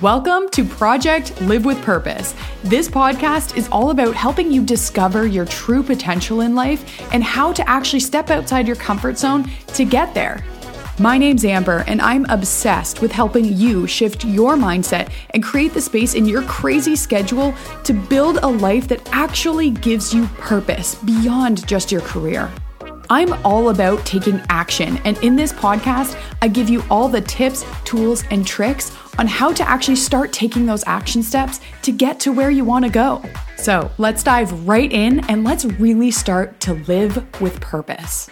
[0.00, 2.32] Welcome to Project Live with Purpose.
[2.62, 7.52] This podcast is all about helping you discover your true potential in life and how
[7.54, 10.44] to actually step outside your comfort zone to get there.
[11.00, 15.80] My name's Amber, and I'm obsessed with helping you shift your mindset and create the
[15.80, 17.52] space in your crazy schedule
[17.82, 22.48] to build a life that actually gives you purpose beyond just your career.
[23.10, 27.64] I'm all about taking action, and in this podcast, I give you all the tips,
[27.84, 32.32] tools, and tricks on how to actually start taking those action steps to get to
[32.32, 33.22] where you want to go.
[33.56, 38.30] So let's dive right in and let's really start to live with purpose.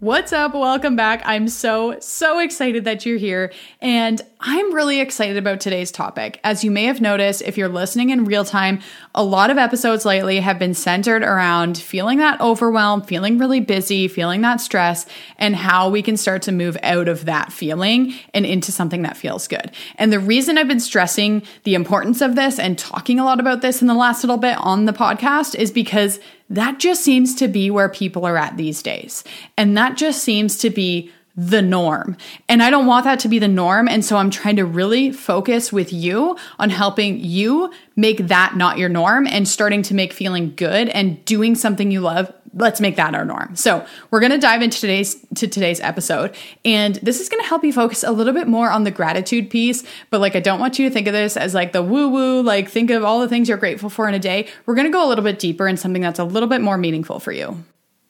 [0.00, 0.54] What's up?
[0.54, 1.22] Welcome back.
[1.24, 3.52] I'm so, so excited that you're here.
[3.80, 6.38] And I'm really excited about today's topic.
[6.44, 8.78] As you may have noticed, if you're listening in real time,
[9.12, 14.06] a lot of episodes lately have been centered around feeling that overwhelm, feeling really busy,
[14.06, 15.04] feeling that stress,
[15.36, 19.16] and how we can start to move out of that feeling and into something that
[19.16, 19.72] feels good.
[19.96, 23.62] And the reason I've been stressing the importance of this and talking a lot about
[23.62, 27.48] this in the last little bit on the podcast is because that just seems to
[27.48, 29.24] be where people are at these days.
[29.56, 32.16] And that just seems to be the norm.
[32.48, 33.86] And I don't want that to be the norm.
[33.86, 38.76] And so I'm trying to really focus with you on helping you make that not
[38.76, 42.32] your norm and starting to make feeling good and doing something you love.
[42.58, 43.54] Let's make that our norm.
[43.56, 47.48] So we're going to dive into today's to today's episode and this is going to
[47.48, 50.58] help you focus a little bit more on the gratitude piece, but like I don't
[50.58, 53.20] want you to think of this as like the woo woo, like think of all
[53.20, 54.48] the things you're grateful for in a day.
[54.66, 56.76] We're going to go a little bit deeper in something that's a little bit more
[56.76, 57.64] meaningful for you.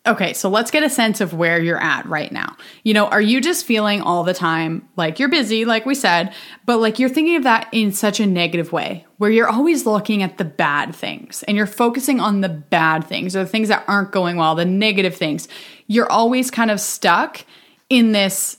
[0.09, 2.57] Okay, so let's get a sense of where you're at right now.
[2.83, 6.33] You know, are you just feeling all the time like you're busy, like we said,
[6.65, 10.23] but like you're thinking of that in such a negative way where you're always looking
[10.23, 13.85] at the bad things and you're focusing on the bad things or the things that
[13.87, 15.47] aren't going well, the negative things.
[15.89, 17.45] You're always kind of stuck
[17.91, 18.57] in this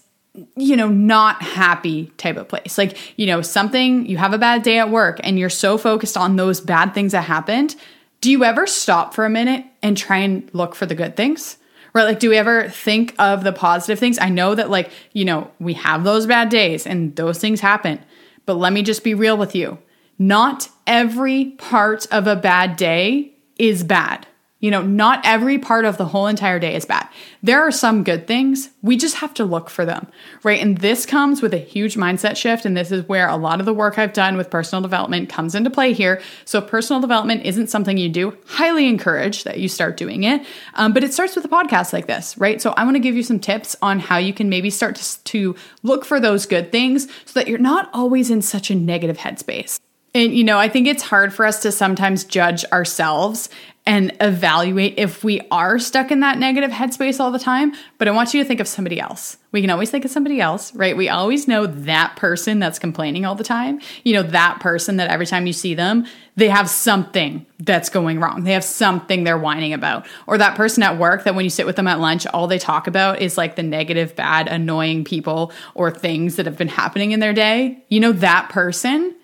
[0.55, 2.77] you know, not happy type of place.
[2.77, 6.15] Like, you know, something, you have a bad day at work and you're so focused
[6.15, 7.75] on those bad things that happened
[8.21, 11.57] do you ever stop for a minute and try and look for the good things?
[11.93, 12.03] Right?
[12.03, 14.19] Like, do we ever think of the positive things?
[14.19, 17.99] I know that, like, you know, we have those bad days and those things happen.
[18.45, 19.79] But let me just be real with you.
[20.19, 24.27] Not every part of a bad day is bad.
[24.61, 27.07] You know, not every part of the whole entire day is bad.
[27.41, 28.69] There are some good things.
[28.81, 30.07] We just have to look for them,
[30.43, 30.61] right?
[30.61, 32.65] And this comes with a huge mindset shift.
[32.65, 35.55] And this is where a lot of the work I've done with personal development comes
[35.55, 36.21] into play here.
[36.43, 38.37] So, personal development isn't something you do.
[38.47, 40.45] Highly encourage that you start doing it.
[40.73, 42.61] Um, but it starts with a podcast like this, right?
[42.61, 45.23] So, I want to give you some tips on how you can maybe start to,
[45.23, 49.17] to look for those good things so that you're not always in such a negative
[49.17, 49.79] headspace.
[50.13, 53.49] And, you know, I think it's hard for us to sometimes judge ourselves
[53.89, 57.73] and evaluate if we are stuck in that negative headspace all the time.
[57.97, 59.37] But I want you to think of somebody else.
[59.51, 60.95] We can always think of somebody else, right?
[60.95, 63.81] We always know that person that's complaining all the time.
[64.03, 66.05] You know, that person that every time you see them,
[66.35, 68.43] they have something that's going wrong.
[68.43, 70.05] They have something they're whining about.
[70.27, 72.59] Or that person at work that when you sit with them at lunch, all they
[72.59, 77.09] talk about is like the negative, bad, annoying people or things that have been happening
[77.09, 77.83] in their day.
[77.89, 79.15] You know, that person,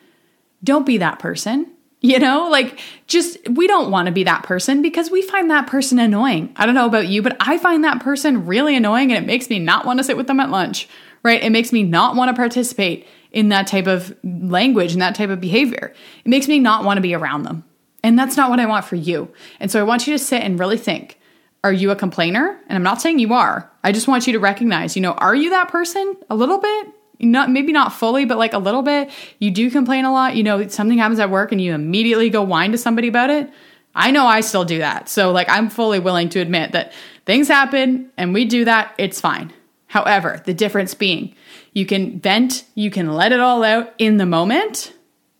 [0.64, 1.75] don't be that person
[2.06, 5.66] you know, like just we don't want to be that person because we find that
[5.66, 6.54] person annoying.
[6.56, 9.50] I don't know about you, but I find that person really annoying and it makes
[9.50, 10.88] me not want to sit with them at lunch,
[11.24, 11.42] right?
[11.42, 15.32] It makes me not want to participate in that type of language and that type
[15.32, 15.94] of behavior.
[16.24, 17.66] It makes me not want to be around them.
[18.04, 19.34] And that's not what I want for you.
[19.60, 21.20] And so I want you to sit and really think
[21.64, 22.60] are you a complainer?
[22.68, 23.72] And I'm not saying you are.
[23.84, 26.88] I just want you to recognize, you know, are you that person a little bit?
[27.20, 29.10] Not maybe not fully, but like a little bit.
[29.40, 30.36] You do complain a lot.
[30.36, 33.50] You know, something happens at work and you immediately go whine to somebody about it.
[33.94, 35.08] I know I still do that.
[35.08, 36.92] So like I'm fully willing to admit that
[37.26, 38.94] things happen and we do that.
[38.98, 39.54] It's fine.
[39.88, 41.36] However, the difference being
[41.72, 44.94] you can vent, you can let it all out in the moment,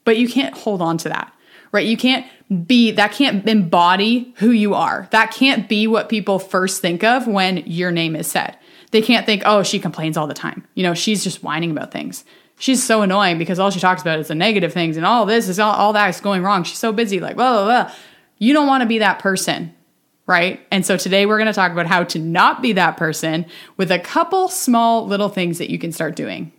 [0.06, 1.34] but you can't hold on to that.
[1.72, 1.86] Right?
[1.86, 2.26] You can't
[2.66, 5.10] be that can't embody who you are.
[5.12, 8.58] That can't be what people first think of when your name is said.
[8.96, 10.66] They can't think, oh, she complains all the time.
[10.74, 12.24] You know, she's just whining about things.
[12.58, 15.50] She's so annoying because all she talks about is the negative things and all this
[15.50, 16.64] is all, all that is going wrong.
[16.64, 17.94] She's so busy, like, blah, blah, blah.
[18.38, 19.76] You don't want to be that person,
[20.28, 20.66] right?
[20.72, 23.92] And so today we're going to talk about how to not be that person with
[23.92, 26.54] a couple small little things that you can start doing.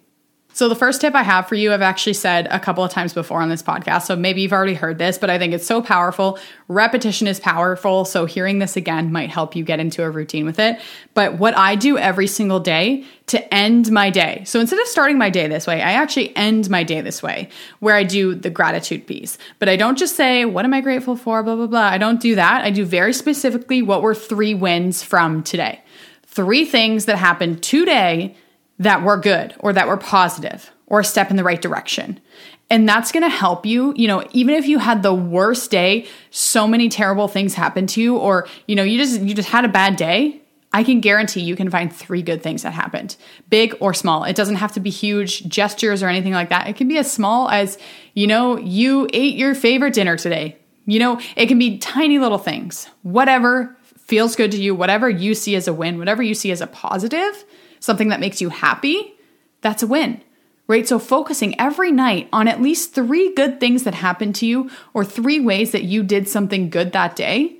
[0.56, 3.12] So, the first tip I have for you, I've actually said a couple of times
[3.12, 4.04] before on this podcast.
[4.06, 6.38] So, maybe you've already heard this, but I think it's so powerful.
[6.66, 8.06] Repetition is powerful.
[8.06, 10.80] So, hearing this again might help you get into a routine with it.
[11.12, 14.44] But what I do every single day to end my day.
[14.46, 17.50] So, instead of starting my day this way, I actually end my day this way,
[17.80, 19.36] where I do the gratitude piece.
[19.58, 21.42] But I don't just say, What am I grateful for?
[21.42, 21.80] Blah, blah, blah.
[21.80, 22.64] I don't do that.
[22.64, 25.82] I do very specifically what were three wins from today.
[26.24, 28.36] Three things that happened today
[28.78, 32.20] that were good or that were positive or a step in the right direction.
[32.68, 36.06] And that's going to help you, you know, even if you had the worst day,
[36.30, 39.64] so many terrible things happened to you or, you know, you just you just had
[39.64, 40.40] a bad day,
[40.72, 43.16] I can guarantee you can find three good things that happened,
[43.48, 44.24] big or small.
[44.24, 46.66] It doesn't have to be huge gestures or anything like that.
[46.68, 47.78] It can be as small as,
[48.14, 50.56] you know, you ate your favorite dinner today.
[50.86, 52.88] You know, it can be tiny little things.
[53.02, 56.60] Whatever feels good to you, whatever you see as a win, whatever you see as
[56.60, 57.44] a positive,
[57.86, 59.14] something that makes you happy,
[59.62, 60.20] that's a win
[60.68, 60.86] right?
[60.86, 65.04] So focusing every night on at least three good things that happened to you or
[65.04, 67.58] three ways that you did something good that day,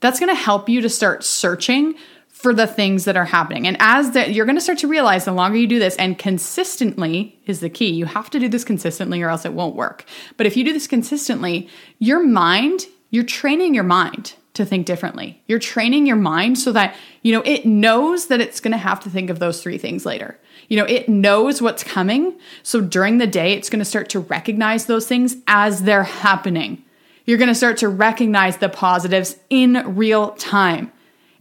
[0.00, 1.94] that's to help you to start searching
[2.28, 3.66] for the things that are happening.
[3.66, 6.18] And as that you're going to start to realize the longer you do this and
[6.18, 7.92] consistently is the key.
[7.92, 10.04] You have to do this consistently or else it won't work.
[10.36, 11.68] But if you do this consistently,
[11.98, 15.40] your mind, you're training your mind to think differently.
[15.46, 19.00] You're training your mind so that, you know, it knows that it's going to have
[19.00, 20.38] to think of those three things later.
[20.68, 22.38] You know, it knows what's coming.
[22.62, 26.82] So during the day, it's going to start to recognize those things as they're happening.
[27.24, 30.92] You're going to start to recognize the positives in real time.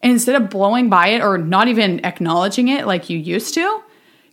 [0.02, 3.82] And instead of blowing by it or not even acknowledging it like you used to,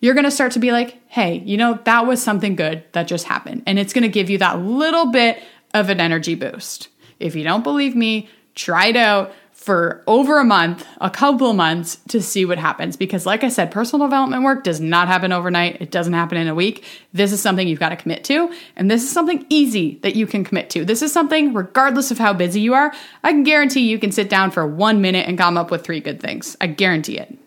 [0.01, 3.07] you're going to start to be like, hey, you know, that was something good that
[3.07, 3.63] just happened.
[3.67, 5.43] And it's going to give you that little bit
[5.73, 6.89] of an energy boost.
[7.21, 9.33] If you don't believe me, try it out
[9.63, 12.97] for over a month, a couple of months to see what happens.
[12.97, 16.49] Because, like I said, personal development work does not happen overnight, it doesn't happen in
[16.49, 16.85] a week.
[17.13, 20.27] This is something you've got to commit to, and this is something easy that you
[20.27, 20.85] can commit to.
[20.85, 24.29] This is something, regardless of how busy you are, I can guarantee you can sit
[24.29, 26.57] down for one minute and come up with three good things.
[26.61, 27.39] I guarantee it.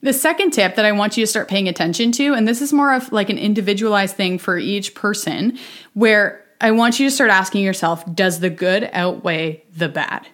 [0.00, 2.72] The second tip that I want you to start paying attention to, and this is
[2.72, 5.58] more of like an individualized thing for each person,
[5.92, 10.28] where I want you to start asking yourself, does the good outweigh the bad?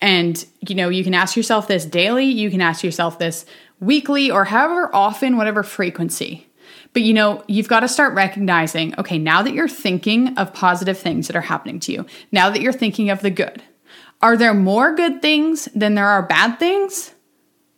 [0.00, 3.46] And, you know, you can ask yourself this daily, you can ask yourself this
[3.78, 6.48] weekly, or however often, whatever frequency.
[6.92, 10.98] But, you know, you've got to start recognizing okay, now that you're thinking of positive
[10.98, 13.62] things that are happening to you, now that you're thinking of the good,
[14.20, 17.14] are there more good things than there are bad things?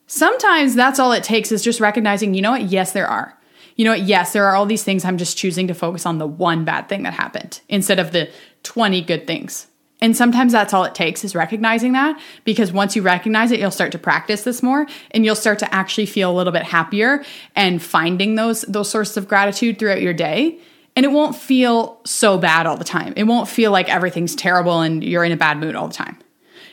[0.06, 2.62] Sometimes that's all it takes is just recognizing, you know what?
[2.62, 3.39] Yes, there are.
[3.77, 3.93] You know?
[3.95, 5.05] Yes, there are all these things.
[5.05, 8.31] I'm just choosing to focus on the one bad thing that happened instead of the
[8.63, 9.67] 20 good things.
[10.03, 13.71] And sometimes that's all it takes is recognizing that because once you recognize it, you'll
[13.71, 17.25] start to practice this more and you'll start to actually feel a little bit happier
[17.55, 20.59] and finding those those sources of gratitude throughout your day.
[20.97, 23.15] And it won't feel so bad all the time.
[23.17, 26.19] It won't feel like everything's terrible and you're in a bad mood all the time.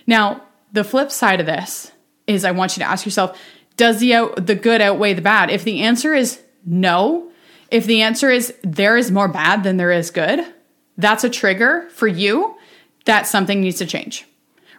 [0.07, 0.42] Now,
[0.74, 1.92] the flip side of this
[2.25, 3.40] is I want you to ask yourself,
[3.78, 5.52] does the out, the good outweigh the bad?
[5.52, 7.31] If the answer is no,
[7.71, 10.45] if the answer is there is more bad than there is good,
[10.97, 12.56] that's a trigger for you
[13.06, 14.27] that something needs to change,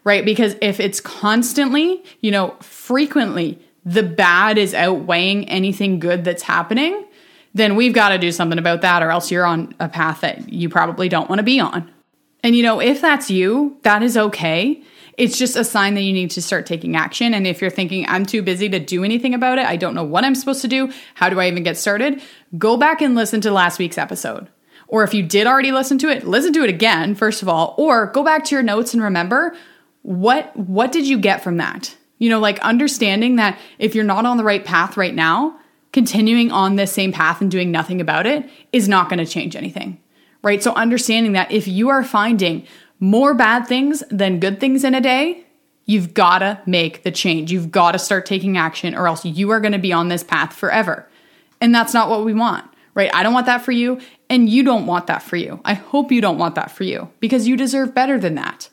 [0.04, 0.24] right?
[0.24, 7.06] Because if it's constantly, you know, frequently, the bad is outweighing anything good that's happening,
[7.54, 10.52] then we've got to do something about that, or else you're on a path that
[10.52, 11.90] you probably don't want to be on.
[12.42, 14.82] And, you know, if that's you, that is okay.
[15.16, 17.34] It's just a sign that you need to start taking action.
[17.34, 20.04] And if you're thinking, I'm too busy to do anything about it, I don't know
[20.04, 22.22] what I'm supposed to do, how do I even get started?
[22.56, 24.48] Go back and listen to last week's episode.
[24.88, 27.75] Or if you did already listen to it, listen to it again, first of all,
[27.76, 29.54] or go back to your notes and remember
[30.02, 31.94] what what did you get from that?
[32.19, 35.58] You know, like understanding that if you're not on the right path right now,
[35.92, 39.56] continuing on this same path and doing nothing about it is not going to change
[39.56, 40.00] anything.
[40.42, 40.62] Right?
[40.62, 42.66] So understanding that if you are finding
[42.99, 45.44] more bad things than good things in a day,
[45.85, 47.52] you've got to make the change.
[47.52, 50.23] You've got to start taking action or else you are going to be on this
[50.23, 51.09] path forever.
[51.61, 53.14] And that's not what we want right?
[53.14, 55.61] I don't want that for you, and you don't want that for you.
[55.64, 58.68] I hope you don't want that for you because you deserve better than that.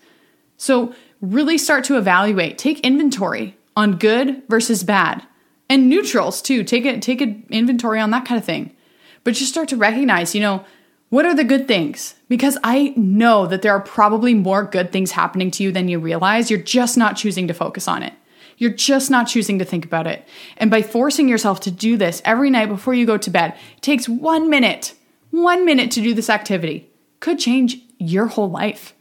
[0.57, 5.25] So, really start to evaluate, take inventory on good versus bad
[5.69, 6.63] and neutrals too.
[6.63, 8.75] Take it, take an inventory on that kind of thing.
[9.24, 10.65] But just start to recognize, you know,
[11.09, 12.15] what are the good things?
[12.27, 15.99] Because I know that there are probably more good things happening to you than you
[15.99, 16.51] realize.
[16.51, 18.13] You're just not choosing to focus on it.
[18.57, 20.27] You're just not choosing to think about it.
[20.57, 23.81] And by forcing yourself to do this every night before you go to bed, it
[23.81, 24.95] takes one minute,
[25.29, 28.93] one minute to do this activity, could change your whole life,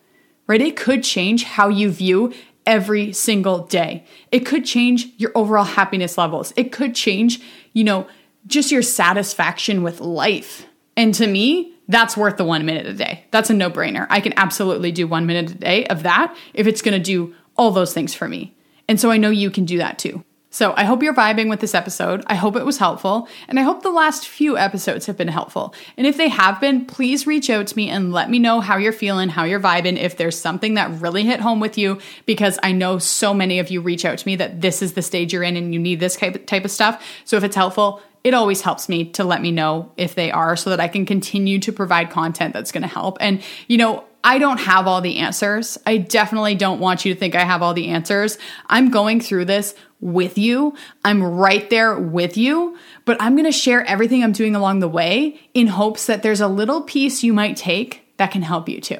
[0.46, 0.60] right?
[0.60, 2.34] It could change how you view
[2.66, 4.04] every single day.
[4.30, 6.52] It could change your overall happiness levels.
[6.56, 7.40] It could change,
[7.72, 8.06] you know,
[8.46, 10.66] just your satisfaction with life.
[10.96, 13.24] And to me, that's worth the one minute a day.
[13.30, 14.06] That's a no brainer.
[14.10, 17.70] I can absolutely do one minute a day of that if it's gonna do all
[17.70, 18.54] those things for me.
[18.88, 20.24] And so I know you can do that too.
[20.48, 22.24] So I hope you're vibing with this episode.
[22.28, 23.28] I hope it was helpful.
[23.46, 25.74] And I hope the last few episodes have been helpful.
[25.98, 28.78] And if they have been, please reach out to me and let me know how
[28.78, 32.58] you're feeling, how you're vibing, if there's something that really hit home with you, because
[32.62, 35.30] I know so many of you reach out to me that this is the stage
[35.32, 37.04] you're in and you need this type of stuff.
[37.26, 40.56] So if it's helpful, it always helps me to let me know if they are
[40.56, 43.18] so that I can continue to provide content that's going to help.
[43.20, 45.78] And, you know, I don't have all the answers.
[45.86, 48.36] I definitely don't want you to think I have all the answers.
[48.66, 50.74] I'm going through this with you.
[51.04, 54.88] I'm right there with you, but I'm going to share everything I'm doing along the
[54.88, 58.80] way in hopes that there's a little piece you might take that can help you
[58.80, 58.98] too.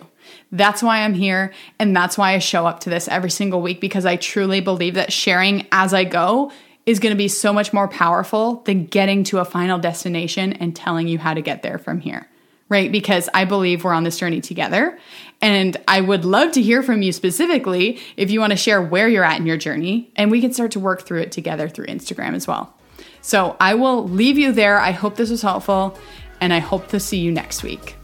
[0.53, 1.53] That's why I'm here.
[1.81, 4.95] And that's why I show up to this every single week because I truly believe
[4.95, 6.53] that sharing as I go
[6.87, 10.75] is going to be so much more powerful than getting to a final destination and
[10.75, 12.29] telling you how to get there from here.
[12.69, 12.91] Right?
[12.91, 14.99] Because I believe we're on this journey together.
[15.41, 19.09] And I would love to hear from you specifically if you want to share where
[19.09, 21.87] you're at in your journey, and we can start to work through it together through
[21.87, 22.75] Instagram as well.
[23.21, 24.79] So I will leave you there.
[24.81, 25.97] I hope this was helpful,
[26.41, 27.97] and I hope to see you next week.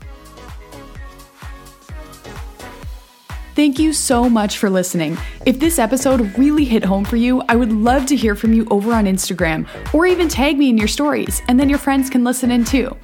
[3.55, 5.19] Thank you so much for listening.
[5.45, 8.67] If this episode really hit home for you, I would love to hear from you
[8.71, 12.25] over on Instagram or even tag me in your stories, and then your friends can
[12.25, 12.97] listen in too.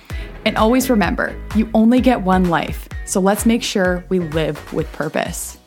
[0.47, 4.91] And always remember, you only get one life, so let's make sure we live with
[4.93, 5.58] purpose.